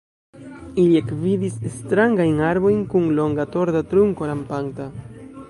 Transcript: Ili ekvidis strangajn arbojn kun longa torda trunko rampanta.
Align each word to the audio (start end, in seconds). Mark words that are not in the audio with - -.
Ili 0.83 0.95
ekvidis 1.01 1.59
strangajn 1.75 2.41
arbojn 2.49 2.81
kun 2.95 3.07
longa 3.21 3.47
torda 3.57 3.85
trunko 3.93 4.33
rampanta. 4.33 4.91